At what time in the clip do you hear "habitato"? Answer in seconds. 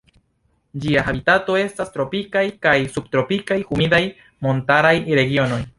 1.09-1.57